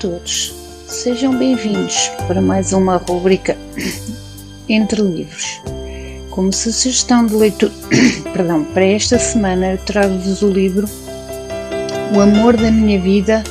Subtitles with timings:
[0.00, 0.54] todos,
[0.88, 3.58] sejam bem-vindos para mais uma rubrica
[4.66, 5.60] Entre Livros.
[6.30, 7.70] Como sugestão de leitura,
[8.32, 10.88] perdão, para esta semana eu trago-vos o livro
[12.16, 13.44] O Amor da Minha Vida,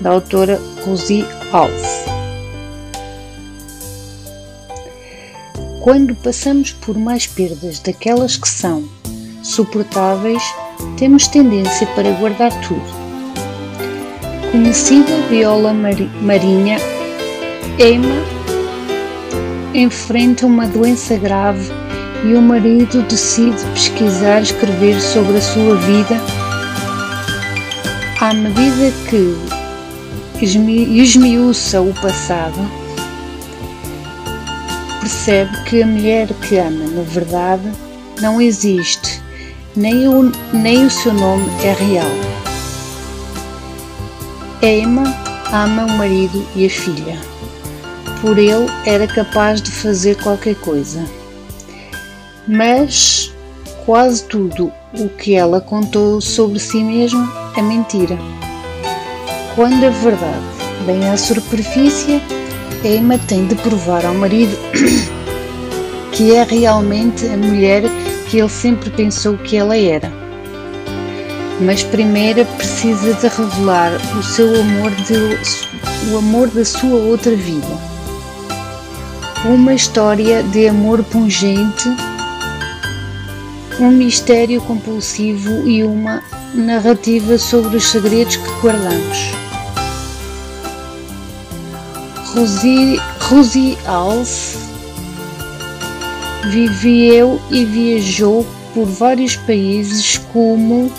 [0.00, 2.04] da autora Rosie Alves.
[5.80, 8.88] Quando passamos por mais perdas daquelas que são
[9.42, 10.44] suportáveis,
[10.96, 13.05] temos tendência para guardar tudo
[14.50, 15.72] conhecida viola
[16.22, 16.78] marinha,
[17.78, 18.36] Emma
[19.74, 21.70] enfrenta uma doença grave
[22.24, 26.16] e o marido decide pesquisar e escrever sobre a sua vida.
[28.20, 29.36] À medida que
[30.42, 32.58] esmiuça o passado,
[35.00, 37.70] percebe que a mulher que ama, na verdade,
[38.20, 39.20] não existe,
[39.76, 42.25] nem o, nem o seu nome é real.
[44.62, 45.04] Emma
[45.52, 47.18] ama o marido e a filha.
[48.22, 51.04] Por ele era capaz de fazer qualquer coisa.
[52.48, 53.32] Mas
[53.84, 58.18] quase tudo o que ela contou sobre si mesma é mentira.
[59.54, 60.46] Quando a verdade
[60.86, 62.22] vem à superfície,
[62.82, 64.56] Emma tem de provar ao marido
[66.12, 67.82] que é realmente a mulher
[68.30, 70.25] que ele sempre pensou que ela era
[71.60, 77.96] mas primeiro precisa de revelar o seu amor de, o amor da sua outra vida.
[79.44, 81.88] Uma história de amor pungente,
[83.80, 86.22] um mistério compulsivo e uma
[86.54, 89.18] narrativa sobre os segredos que guardamos.
[92.34, 94.58] Rosie, Rosie Alves
[96.50, 100.92] viveu e viajou por vários países como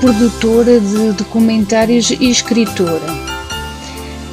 [0.00, 3.06] produtora de documentários e escritora.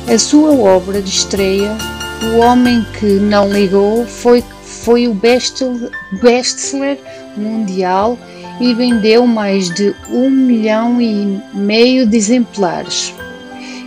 [0.08, 1.76] A sua obra de estreia,
[2.24, 7.00] O Homem que Não Ligou, foi, foi o best-seller
[7.36, 8.18] mundial
[8.60, 13.12] e vendeu mais de um milhão e meio de exemplares,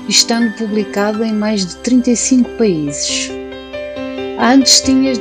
[0.09, 3.31] estando publicado em mais de 35 países.
[4.41, 5.12] Antes tinha,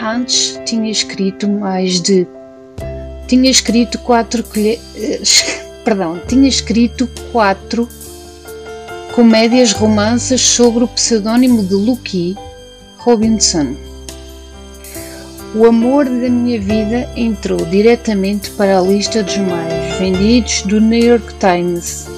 [0.00, 2.26] antes tinha escrito mais de
[3.26, 7.86] tinha escrito quatro colheres perdão, tinha escrito quatro
[9.14, 12.36] comédias romances sobre o pseudônimo de Lucky
[12.98, 13.76] Robinson.
[15.54, 20.98] O amor da minha vida entrou diretamente para a lista dos mais vendidos do New
[20.98, 22.08] York Times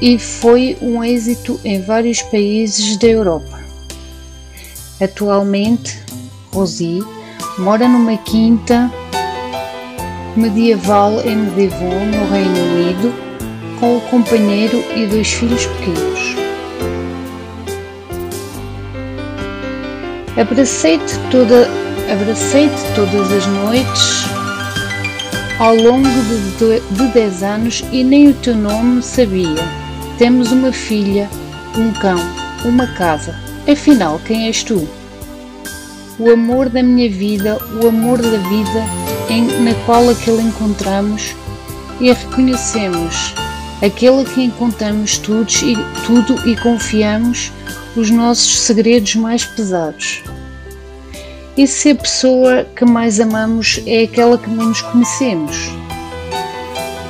[0.00, 3.60] e foi um êxito em vários países da Europa.
[5.00, 6.00] Atualmente,
[6.52, 7.04] Rosie
[7.58, 8.90] mora numa quinta
[10.36, 13.14] medieval em Devon, no Reino Unido,
[13.78, 16.36] com o companheiro e dois filhos pequenos.
[20.40, 21.68] Abracei-te toda,
[22.10, 24.24] abracei-te todas as noites
[25.58, 26.08] ao longo
[26.58, 29.62] de, de dez anos e nem o teu nome sabia.
[30.18, 31.28] Temos uma filha,
[31.76, 32.18] um cão,
[32.64, 33.34] uma casa.
[33.70, 34.88] Afinal, quem és tu?
[36.18, 41.34] O amor da minha vida, o amor da vida em, na qual aquele encontramos
[42.00, 43.34] e reconhecemos
[43.82, 47.52] aquele que encontramos tudo e, tudo e confiamos
[47.96, 50.22] os nossos segredos mais pesados.
[51.56, 55.70] E se a pessoa que mais amamos é aquela que menos conhecemos?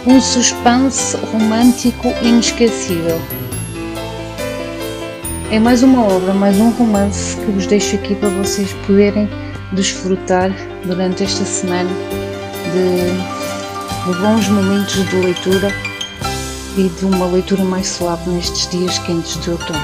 [0.04, 3.20] Um suspense romântico inesquecível.
[5.50, 9.28] É mais uma obra, mais um romance que vos deixo aqui para vocês poderem
[9.72, 10.50] desfrutar
[10.84, 11.90] durante esta semana
[12.72, 15.68] de, de bons momentos de leitura
[16.76, 19.80] e de uma leitura mais suave nestes dias quentes de outono.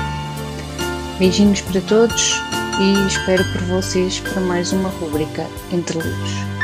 [1.18, 2.34] Beijinhos para todos
[2.80, 6.57] e espero por vocês para mais uma rubrica Entre Livros.